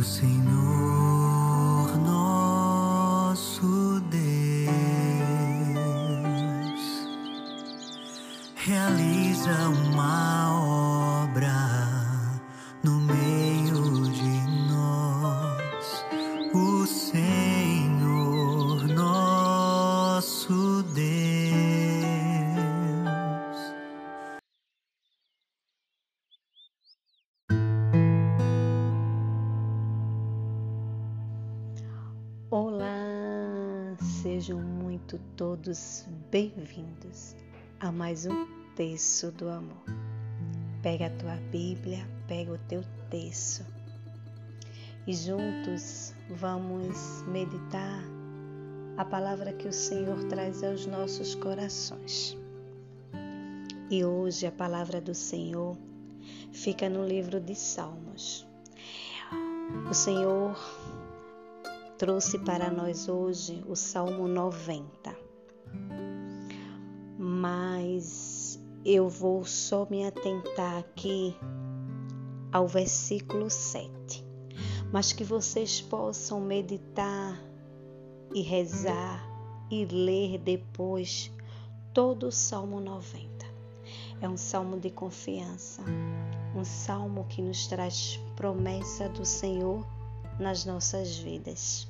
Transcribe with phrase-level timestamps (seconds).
[0.00, 4.24] O Senhor nosso Deus
[8.56, 10.19] realiza uma
[32.52, 37.36] Olá, sejam muito todos bem-vindos
[37.78, 39.84] a mais um texto do amor.
[40.82, 43.64] Pega a tua Bíblia, pega o teu texto
[45.06, 48.02] e juntos vamos meditar
[48.96, 52.36] a palavra que o Senhor traz aos nossos corações.
[53.88, 55.76] E hoje a palavra do Senhor
[56.50, 58.44] fica no livro de Salmos.
[59.88, 60.58] O Senhor
[62.00, 65.14] trouxe para nós hoje o Salmo 90.
[67.18, 71.36] Mas eu vou só me atentar aqui
[72.50, 74.24] ao versículo 7.
[74.90, 77.38] Mas que vocês possam meditar
[78.34, 79.22] e rezar
[79.70, 81.30] e ler depois
[81.92, 83.44] todo o Salmo 90.
[84.22, 85.82] É um salmo de confiança,
[86.56, 89.86] um salmo que nos traz promessa do Senhor
[90.38, 91.89] nas nossas vidas.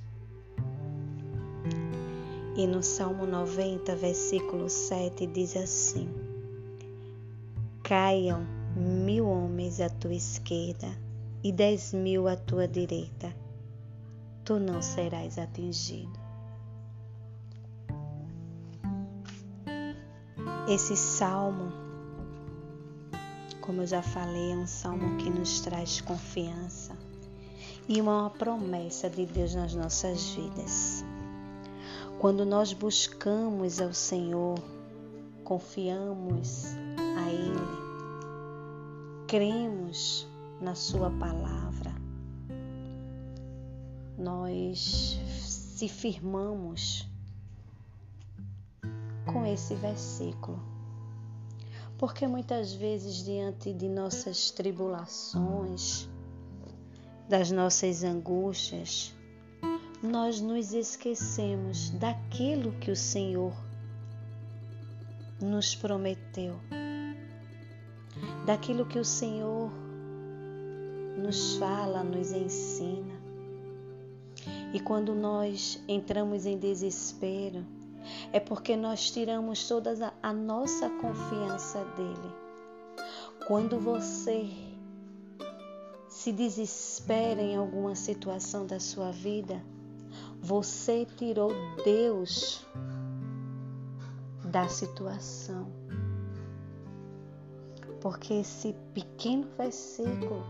[2.57, 6.09] E no Salmo 90, versículo 7, diz assim:
[7.83, 8.45] Caiam
[8.77, 10.89] mil homens à tua esquerda
[11.43, 13.35] e dez mil à tua direita,
[14.45, 16.19] tu não serás atingido.
[20.69, 21.73] Esse salmo,
[23.61, 26.97] como eu já falei, é um salmo que nos traz confiança
[27.89, 31.05] e uma promessa de Deus nas nossas vidas.
[32.21, 34.59] Quando nós buscamos ao Senhor,
[35.43, 36.67] confiamos
[37.17, 40.29] a Ele, cremos
[40.61, 41.95] na Sua palavra,
[44.19, 47.09] nós se firmamos
[49.25, 50.63] com esse versículo.
[51.97, 56.07] Porque muitas vezes, diante de nossas tribulações,
[57.27, 59.15] das nossas angústias,
[60.03, 63.53] nós nos esquecemos daquilo que o Senhor
[65.41, 66.59] nos prometeu,
[68.47, 69.71] daquilo que o Senhor
[71.19, 73.21] nos fala, nos ensina.
[74.73, 77.67] E quando nós entramos em desespero,
[78.33, 82.35] é porque nós tiramos toda a nossa confiança dele.
[83.47, 84.49] Quando você
[86.09, 89.61] se desespera em alguma situação da sua vida,
[90.41, 91.53] você tirou
[91.85, 92.67] Deus
[94.45, 95.67] da situação.
[98.01, 100.43] Porque esse pequeno versículo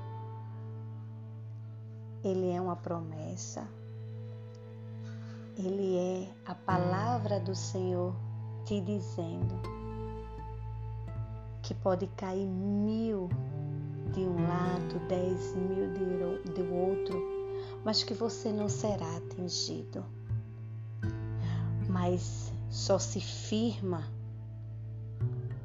[2.23, 3.67] ele é uma promessa.
[5.57, 8.15] Ele é a palavra do Senhor
[8.65, 9.55] te dizendo
[11.63, 13.29] que pode cair mil
[14.13, 15.89] de um lado, dez mil
[16.45, 17.30] do outro,
[17.85, 20.05] mas que você não será atingido.
[21.89, 24.05] Mas só se firma,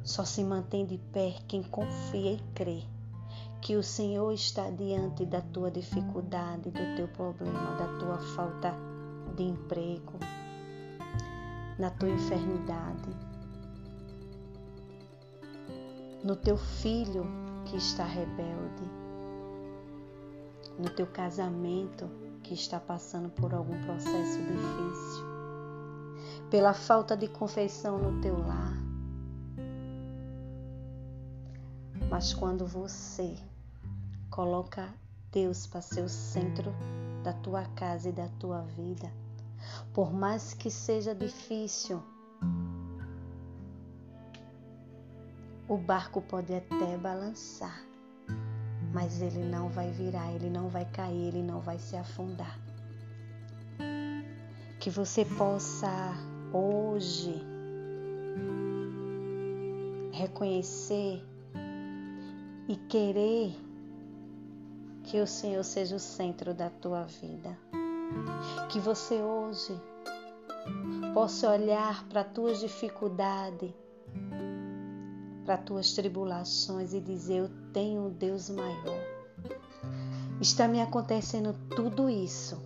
[0.03, 2.84] só se mantém de pé quem confia e crê
[3.62, 8.75] que o Senhor está diante da tua dificuldade, do teu problema, da tua falta
[9.36, 10.14] de emprego,
[11.80, 13.09] na tua enfermidade,
[16.24, 17.25] no teu filho
[17.66, 18.84] que está rebelde,
[20.78, 22.09] no teu casamento
[22.44, 25.25] que está passando por algum processo difícil,
[26.50, 28.74] pela falta de confeição no teu lar.
[32.10, 33.36] Mas quando você
[34.30, 34.94] coloca
[35.31, 36.74] Deus para ser o centro
[37.24, 39.12] da tua casa e da tua vida,
[39.94, 42.04] por mais que seja difícil,
[45.68, 47.83] O barco pode até balançar,
[48.95, 52.57] mas ele não vai virar, ele não vai cair, ele não vai se afundar.
[54.80, 56.13] Que você possa
[56.53, 57.44] hoje
[60.13, 61.21] reconhecer
[62.69, 63.53] e querer
[65.03, 67.57] que o Senhor seja o centro da tua vida.
[68.69, 69.77] Que você hoje
[71.13, 73.74] possa olhar para as tuas dificuldades
[75.45, 79.00] para tuas tribulações e dizer: Eu tenho um Deus maior.
[80.42, 82.59] está me acontecendo tudo isso,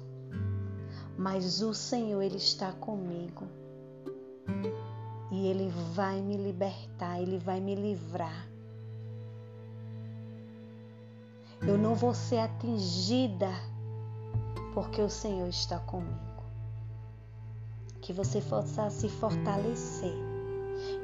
[1.17, 3.45] mas o Senhor, Ele está comigo
[5.29, 8.47] e Ele vai me libertar, Ele vai me livrar.
[11.61, 13.49] Eu não vou ser atingida
[14.73, 16.17] porque o Senhor está comigo.
[18.01, 20.28] Que você possa se fortalecer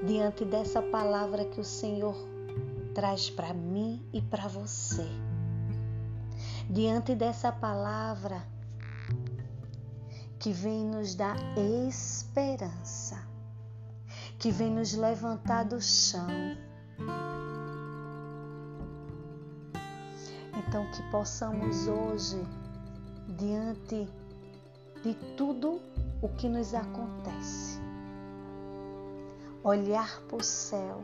[0.03, 2.15] diante dessa palavra que o Senhor
[2.93, 5.07] traz para mim e para você.
[6.69, 8.41] Diante dessa palavra
[10.39, 13.27] que vem nos dar esperança,
[14.37, 16.27] que vem nos levantar do chão.
[20.57, 22.37] Então, que possamos hoje,
[23.37, 24.07] diante
[25.03, 25.81] de tudo
[26.21, 27.64] o que nos acontece,
[29.65, 31.01] olhar para o céu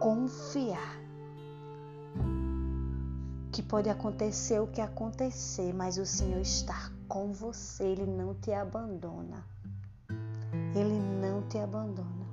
[0.00, 0.98] confiar
[3.52, 8.52] que pode acontecer o que acontecer, mas o Senhor está com você, Ele não te
[8.52, 9.44] abandona.
[10.74, 12.26] Ele não te abandona.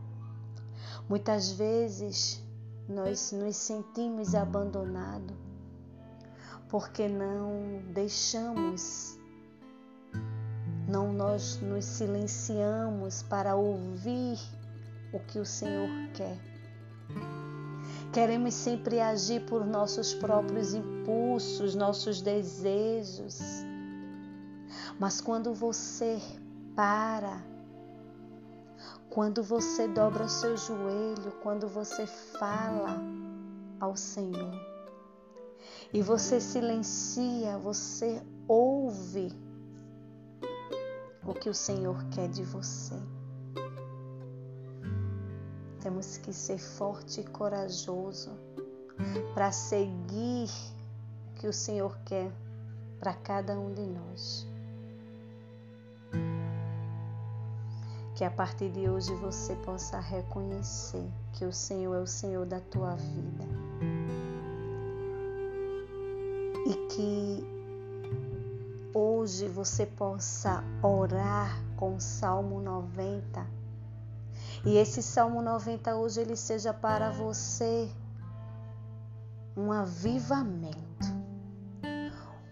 [1.10, 2.42] Muitas vezes
[2.88, 5.36] nós nos sentimos abandonados
[6.70, 9.17] porque não deixamos,
[10.88, 14.39] não nós nos silenciamos para ouvir
[15.12, 16.38] o que o Senhor quer.
[18.13, 23.38] Queremos sempre agir por nossos próprios impulsos, nossos desejos.
[24.98, 26.22] Mas quando você
[26.74, 27.44] para,
[29.10, 32.98] quando você dobra o seu joelho, quando você fala
[33.80, 34.56] ao Senhor
[35.94, 39.47] e você silencia, você ouve
[41.27, 42.95] o que o Senhor quer de você.
[45.81, 48.31] Temos que ser forte e corajoso
[49.33, 50.50] para seguir
[51.29, 52.31] o que o Senhor quer
[53.00, 54.47] para cada um de nós.
[58.15, 62.62] Que a partir de hoje você possa reconhecer que o Senhor é o Senhor da
[62.62, 63.45] tua vida.
[66.65, 67.56] E que
[68.98, 73.46] hoje você possa orar com o Salmo 90
[74.66, 77.90] e esse Salmo 90 hoje ele seja para você
[79.56, 81.08] um avivamento.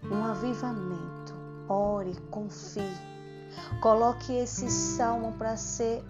[0.02, 1.34] Um avivamento.
[1.68, 2.82] Ore, confie.
[3.80, 6.04] Coloque esse salmo para ser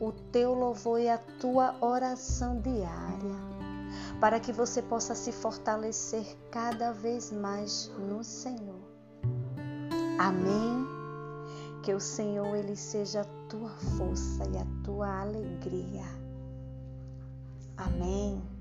[0.00, 3.36] o teu louvor e a tua oração diária,
[4.20, 8.73] para que você possa se fortalecer cada vez mais no Senhor.
[10.18, 10.86] Amém.
[11.82, 16.06] Que o Senhor ele seja a tua força e a tua alegria.
[17.76, 18.53] Amém.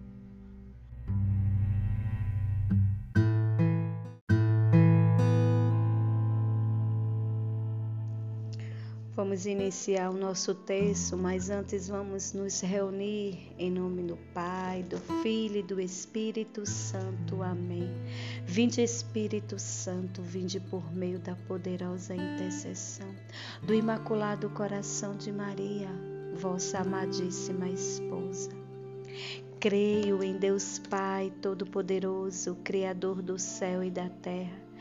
[9.15, 14.97] Vamos iniciar o nosso texto, mas antes vamos nos reunir em nome do Pai, do
[15.21, 17.43] Filho e do Espírito Santo.
[17.43, 17.87] Amém.
[18.43, 23.13] Vinde, Espírito Santo, vinde por meio da poderosa intercessão
[23.61, 25.89] do Imaculado Coração de Maria,
[26.35, 28.49] vossa amadíssima esposa.
[29.59, 34.62] Creio em Deus Pai Todo-Poderoso, Criador do céu e da terra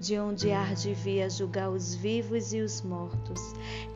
[0.00, 0.48] de onde
[0.94, 3.40] vir julgar os vivos e os mortos.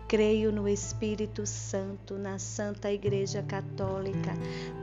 [0.09, 4.35] Creio no Espírito Santo, na Santa Igreja Católica,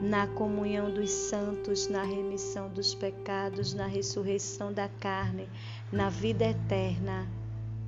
[0.01, 5.47] na comunhão dos santos, na remissão dos pecados, na ressurreição da carne,
[5.91, 7.27] na vida eterna.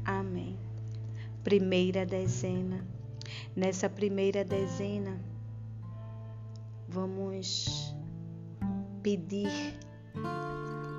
[0.05, 0.57] Amém.
[1.43, 2.85] Primeira dezena.
[3.55, 5.17] Nessa primeira dezena,
[6.87, 7.95] vamos
[9.01, 9.49] pedir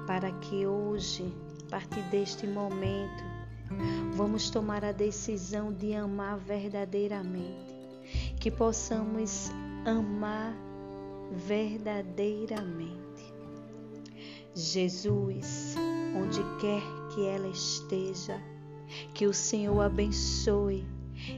[0.06, 1.32] para que hoje
[1.72, 3.24] partir deste momento,
[4.12, 7.74] vamos tomar a decisão de amar verdadeiramente.
[8.38, 9.50] Que possamos
[9.86, 10.54] amar
[11.30, 13.32] verdadeiramente.
[14.54, 15.74] Jesus,
[16.14, 16.82] onde quer
[17.14, 18.38] que ela esteja,
[19.14, 20.84] que o Senhor abençoe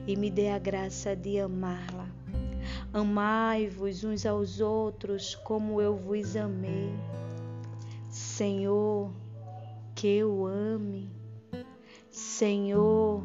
[0.05, 2.09] e me dê a graça de amá-la.
[2.93, 6.93] Amai-vos uns aos outros como eu vos amei.
[8.11, 9.13] Senhor,
[9.95, 11.11] que eu ame.
[12.11, 13.25] Senhor,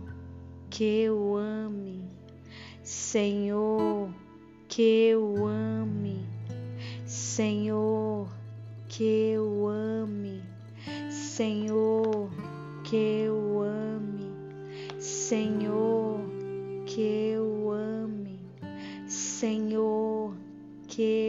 [0.69, 2.03] que eu ame.
[2.83, 4.09] Senhor,
[4.67, 6.25] que eu ame.
[7.05, 8.29] Senhor,
[8.87, 10.43] que eu ame.
[11.09, 12.29] Senhor,
[12.83, 14.31] que eu ame.
[14.99, 16.19] Senhor,
[16.85, 18.39] que eu ame.
[19.07, 20.33] Senhor,
[20.87, 21.28] que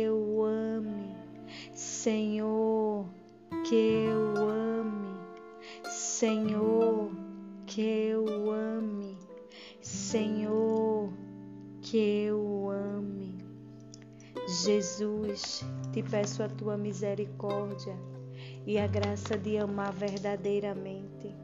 [16.20, 17.96] peço a tua misericórdia
[18.66, 21.34] e a graça de amar verdadeiramente.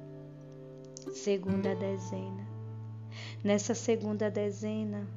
[1.15, 2.47] Segunda dezena.
[3.43, 5.09] Nessa segunda dezena,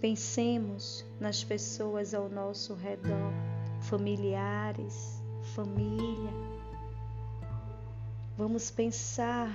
[0.00, 3.32] pensemos nas pessoas ao nosso redor,
[3.80, 5.20] familiares,
[5.56, 6.30] família.
[8.36, 9.50] Vamos pensar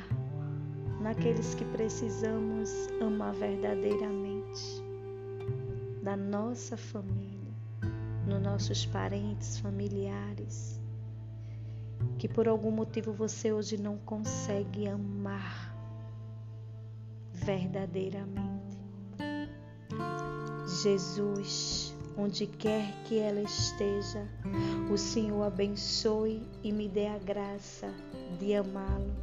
[0.99, 2.69] naqueles que precisamos
[3.01, 4.83] amar verdadeiramente,
[6.01, 7.42] da nossa família,
[8.25, 10.79] nos nossos parentes, familiares,
[12.17, 15.73] que por algum motivo você hoje não consegue amar
[17.33, 18.77] verdadeiramente.
[20.81, 24.27] Jesus, onde quer que ela esteja,
[24.91, 27.93] o Senhor abençoe e me dê a graça
[28.39, 29.13] de amá-lo.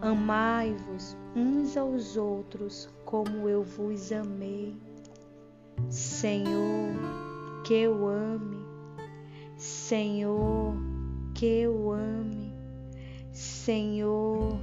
[0.00, 4.76] Amai-vos uns aos outros como eu vos amei.
[5.90, 7.27] Senhor,
[7.68, 8.64] que eu ame.
[9.58, 10.74] Senhor,
[11.34, 12.54] que eu ame.
[13.30, 14.58] Senhor,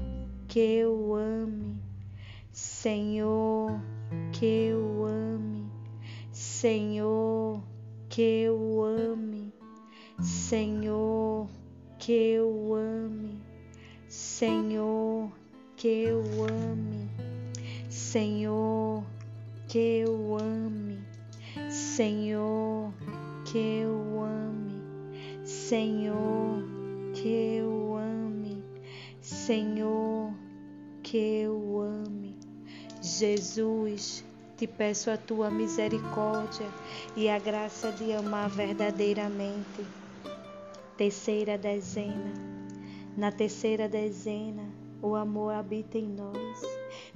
[0.48, 1.80] que eu ame.
[2.52, 3.80] Senhor,
[4.32, 5.72] que eu ame.
[6.32, 7.62] Senhor,
[8.10, 9.54] que eu ame.
[10.20, 11.48] Senhor,
[12.00, 13.40] que eu ame.
[14.10, 15.30] Senhor,
[15.78, 17.08] que eu ame.
[17.88, 19.04] Senhor,
[19.68, 20.95] que eu ame.
[21.76, 22.94] Senhor,
[23.44, 24.82] que eu ame.
[25.44, 26.64] Senhor,
[27.14, 28.64] que eu ame.
[29.20, 30.34] Senhor,
[31.04, 32.38] que eu ame.
[33.02, 34.24] Jesus,
[34.56, 36.66] te peço a tua misericórdia
[37.14, 39.86] e a graça de amar verdadeiramente.
[40.96, 42.34] Terceira dezena.
[43.18, 44.64] Na terceira dezena,
[45.02, 46.62] o amor habita em nós.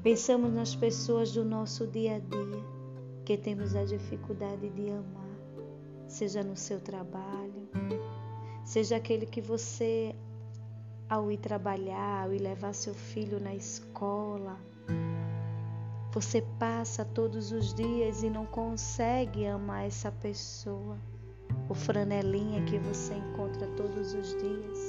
[0.04, 2.79] Pensamos nas pessoas do nosso dia a dia
[3.30, 5.30] que temos a dificuldade de amar,
[6.08, 7.70] seja no seu trabalho,
[8.66, 10.16] seja aquele que você,
[11.08, 14.58] ao ir trabalhar, ao ir levar seu filho na escola,
[16.12, 20.98] você passa todos os dias e não consegue amar essa pessoa.
[21.70, 24.80] O franelinha que você encontra todos os dias.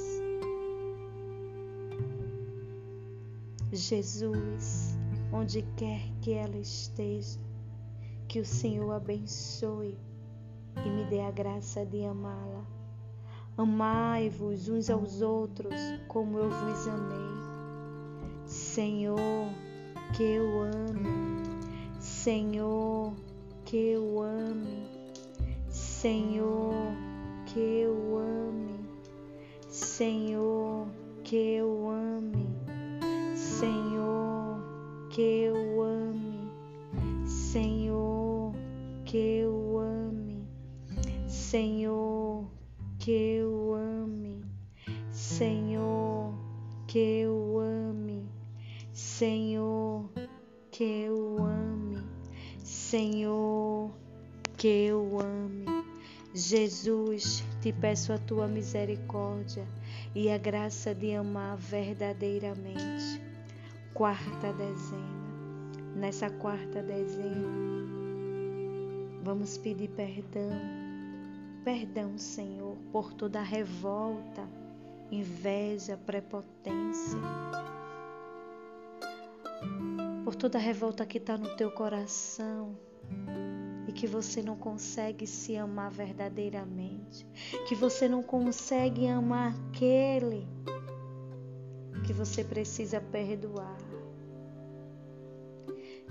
[3.71, 4.97] Jesus,
[5.31, 7.50] onde quer que ela esteja,
[8.31, 9.97] que o Senhor abençoe
[10.85, 12.63] e me dê a graça de amá-la.
[13.57, 15.75] Amai-vos uns aos outros
[16.07, 18.45] como eu vos amei.
[18.45, 19.49] Senhor,
[20.15, 21.43] que eu ame.
[21.99, 23.11] Senhor,
[23.65, 24.87] que eu ame.
[25.67, 26.73] Senhor,
[27.47, 28.79] que eu ame.
[29.67, 30.87] Senhor,
[31.25, 32.10] que eu ame.
[41.51, 42.49] Senhor,
[42.97, 44.41] que eu ame.
[45.11, 46.33] Senhor,
[46.87, 48.25] que eu ame.
[48.93, 50.09] Senhor,
[50.71, 52.01] que eu ame.
[52.63, 53.91] Senhor,
[54.55, 55.65] que eu ame.
[56.33, 59.67] Jesus, te peço a tua misericórdia
[60.15, 63.21] e a graça de amar verdadeiramente.
[63.93, 65.97] Quarta dezena.
[65.97, 67.45] Nessa quarta dezena,
[69.21, 70.90] vamos pedir perdão.
[71.63, 74.47] Perdão, Senhor, por toda revolta,
[75.11, 77.19] inveja, prepotência
[80.31, 82.73] por toda revolta que está no teu coração
[83.85, 87.27] e que você não consegue se amar verdadeiramente,
[87.67, 90.47] que você não consegue amar aquele
[92.05, 93.77] que você precisa perdoar.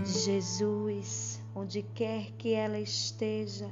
[0.05, 3.71] Jesus, onde quer que ela esteja,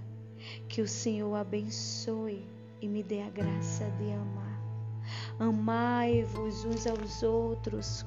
[0.69, 2.45] que o Senhor abençoe
[2.81, 4.61] e me dê a graça de amar.
[5.39, 8.05] Amai-vos uns aos outros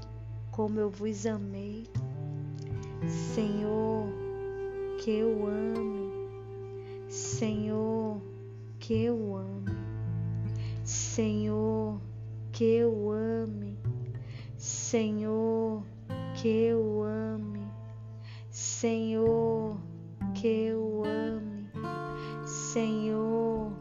[0.52, 1.88] como eu vos amei.
[3.08, 4.08] Senhor,
[5.00, 6.12] que eu ame,
[7.10, 8.22] Senhor,
[8.80, 9.72] que eu ame,
[10.84, 12.00] Senhor,
[12.52, 13.78] que eu ame,
[14.58, 15.84] Senhor,
[16.36, 17.68] que eu ame,
[18.52, 19.78] Senhor,
[20.36, 21.51] que eu ame,
[22.72, 23.74] Senhor,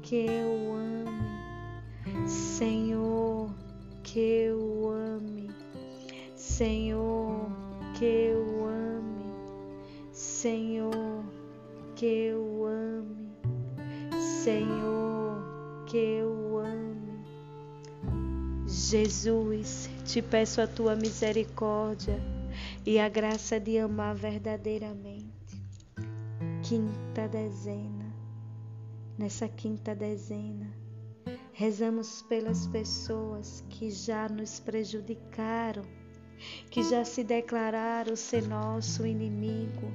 [0.00, 3.50] que eu ame, Senhor,
[4.02, 5.50] que eu ame,
[6.34, 7.50] Senhor,
[7.92, 9.26] que eu ame,
[10.12, 11.24] Senhor,
[11.94, 13.34] que eu ame,
[14.18, 17.22] Senhor, que eu ame.
[18.66, 22.18] Jesus, te peço a tua misericórdia
[22.86, 25.28] e a graça de amar verdadeiramente.
[26.62, 28.07] Quinta dezena.
[29.18, 30.72] Nessa quinta dezena,
[31.52, 35.82] rezamos pelas pessoas que já nos prejudicaram,
[36.70, 39.90] que já se declararam ser nosso inimigo.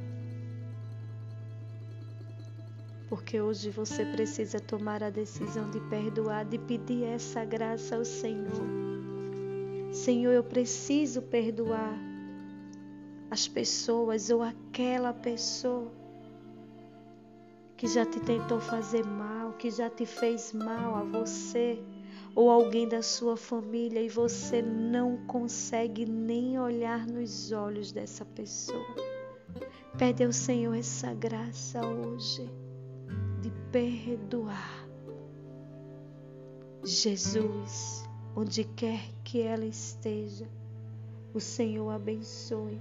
[3.08, 8.84] Porque hoje você precisa tomar a decisão de perdoar, de pedir essa graça ao Senhor
[9.94, 11.96] Senhor, eu preciso perdoar
[13.30, 15.92] as pessoas ou aquela pessoa
[17.84, 21.84] que já te tentou fazer mal, que já te fez mal a você
[22.34, 28.96] ou alguém da sua família e você não consegue nem olhar nos olhos dessa pessoa.
[29.98, 32.50] Pede ao Senhor essa graça hoje
[33.42, 34.88] de perdoar.
[36.86, 40.48] Jesus, onde quer que ela esteja,
[41.34, 42.80] o Senhor abençoe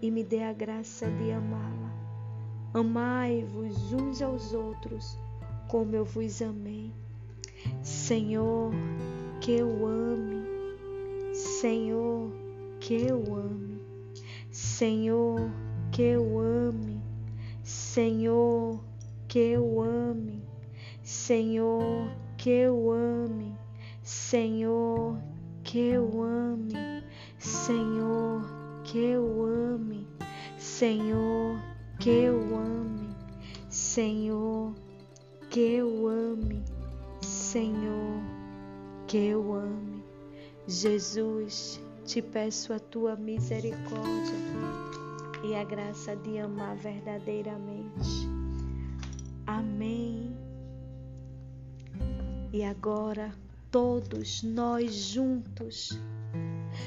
[0.00, 1.67] e me dê a graça de amá-la.
[2.74, 5.18] Amai-vos uns aos outros,
[5.68, 6.92] como eu vos amei.
[7.82, 8.72] Senhor,
[9.40, 10.46] que eu ame,
[11.32, 12.30] Senhor,
[12.80, 13.80] que eu ame,
[14.50, 15.50] Senhor,
[15.90, 17.00] que eu ame,
[17.62, 18.80] Senhor,
[19.26, 20.42] que eu ame,
[21.02, 23.58] Senhor, que eu ame.
[24.08, 25.18] Senhor,
[25.62, 27.04] que eu ame,
[27.38, 28.42] Senhor,
[28.82, 30.08] que eu ame,
[30.56, 31.60] Senhor,
[32.08, 33.14] que eu ame,
[33.68, 34.72] Senhor,
[35.50, 36.64] que eu ame,
[37.20, 38.22] Senhor,
[39.06, 40.02] que eu ame.
[40.66, 44.38] Jesus, te peço a tua misericórdia
[45.44, 48.26] e a graça de amar verdadeiramente.
[49.46, 50.34] Amém.
[52.54, 53.34] E agora,
[53.70, 56.00] todos nós juntos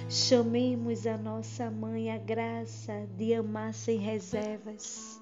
[0.10, 5.22] chamemos a nossa mãe a graça de amar sem reservas.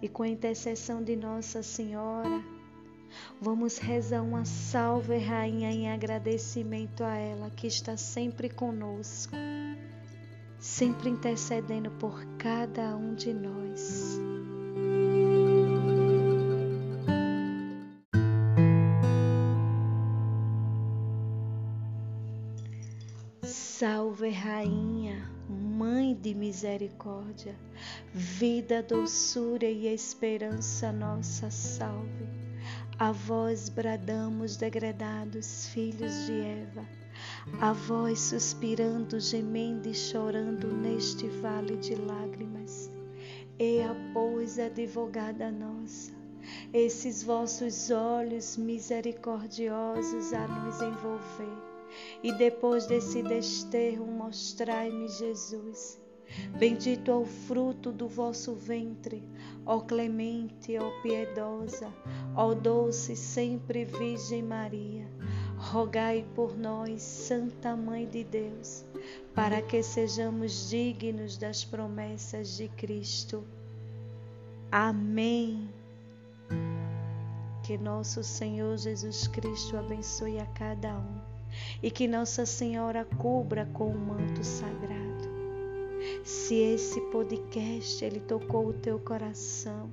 [0.00, 2.42] E com a intercessão de Nossa Senhora,
[3.40, 9.36] vamos rezar uma salve, Rainha, em agradecimento a ela que está sempre conosco,
[10.58, 14.18] sempre intercedendo por cada um de nós.
[23.82, 27.56] Salve, Rainha, Mãe de misericórdia,
[28.14, 32.28] vida, doçura e esperança nossa, salve.
[32.96, 36.86] A vós bradamos, degradados filhos de Eva,
[37.60, 42.88] a vós suspirando, gemendo e chorando neste vale de lágrimas.
[43.58, 46.12] E a pois, advogada nossa,
[46.72, 51.71] esses vossos olhos misericordiosos a nos envolver
[52.22, 56.00] e depois desse desterro, mostrai-me Jesus.
[56.58, 59.22] Bendito é o fruto do vosso ventre,
[59.66, 61.92] ó clemente, ó piedosa,
[62.34, 65.06] ó doce sempre Virgem Maria.
[65.58, 68.84] Rogai por nós, Santa Mãe de Deus,
[69.34, 73.44] para que sejamos dignos das promessas de Cristo.
[74.70, 75.68] Amém.
[77.62, 81.21] Que nosso Senhor Jesus Cristo abençoe a cada um
[81.82, 85.02] e que Nossa Senhora cubra com o um manto sagrado.
[86.24, 89.90] Se esse podcast ele tocou o teu coração,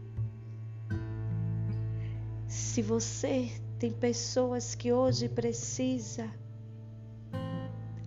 [2.48, 6.30] se você tem pessoas que hoje precisa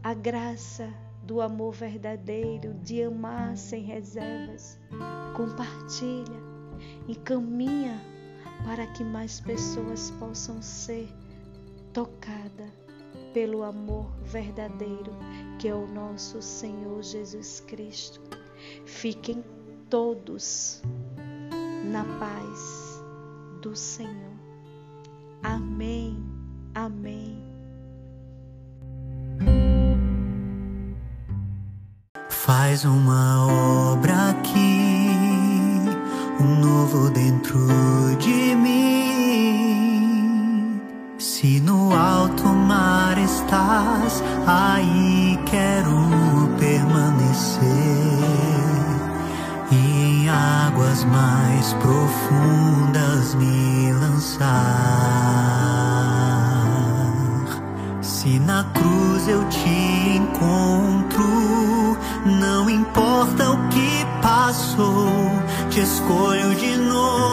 [0.03, 4.79] a graça do amor verdadeiro, de amar sem reservas,
[5.37, 6.41] compartilha,
[7.09, 8.01] encaminha
[8.65, 11.09] para que mais pessoas possam ser
[11.93, 12.82] tocadas
[13.33, 15.13] pelo amor verdadeiro
[15.59, 18.21] que é o nosso Senhor Jesus Cristo.
[18.85, 19.45] Fiquem
[19.89, 20.83] todos
[21.85, 23.03] na paz
[23.61, 24.33] do Senhor.
[25.43, 26.23] Amém.
[26.75, 27.53] Amém.
[32.29, 33.47] Faz uma
[33.93, 34.81] obra aqui,
[36.41, 37.57] um novo dentro
[38.19, 38.73] de mim.
[41.19, 42.62] Se no alto
[43.25, 47.63] estás, aí quero permanecer
[49.71, 54.43] e em águas mais profundas me lançar.
[58.01, 61.25] Se na cruz eu te encontro,
[62.25, 65.11] não importa o que passou,
[65.71, 67.33] te escolho de novo.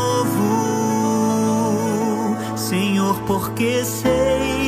[2.56, 4.59] Senhor, porque sei,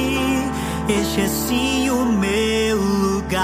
[0.87, 3.41] este é sim o meu lugar.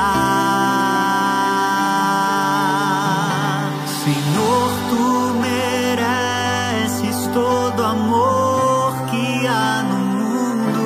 [4.03, 10.83] Senhor, tu mereces todo amor que há no mundo.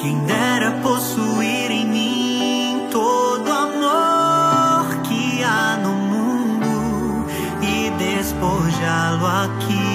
[0.00, 7.26] Quem dera possuir em mim todo amor que há no mundo
[7.62, 9.90] e despojá-lo aqui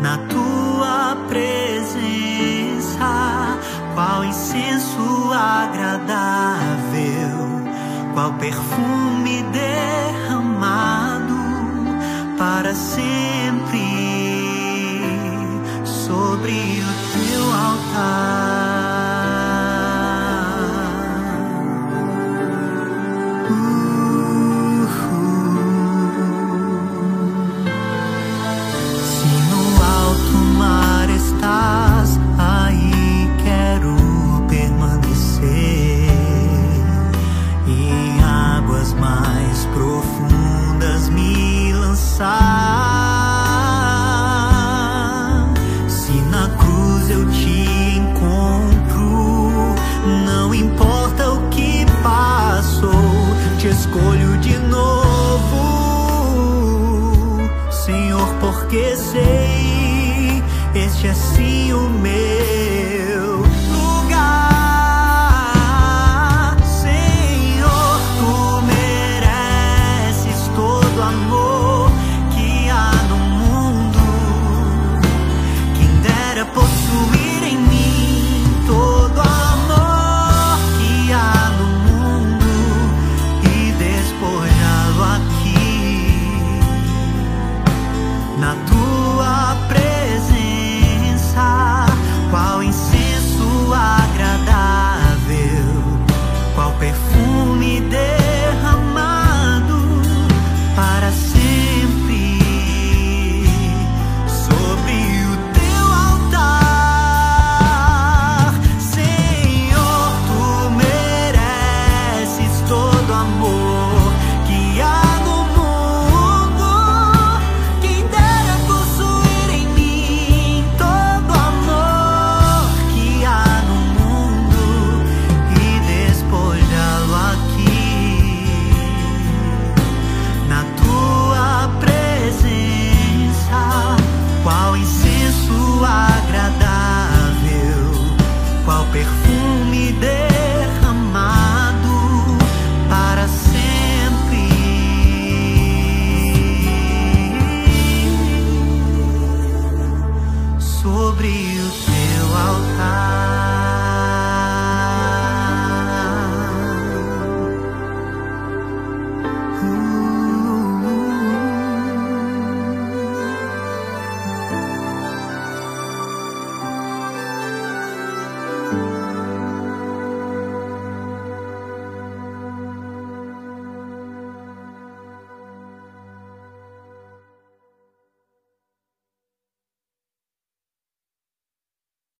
[0.00, 1.65] na tua presença,
[3.96, 6.04] qual incenso agradável,
[8.12, 11.34] qual perfume derramado
[12.36, 13.80] para sempre
[15.82, 18.45] sobre o teu altar.
[46.36, 49.74] Na cruz eu te encontro,
[50.26, 52.90] não importa o que passou,
[53.58, 55.56] te escolho de novo.
[57.70, 60.42] Senhor, porque sei,
[60.74, 62.55] este é sim o meu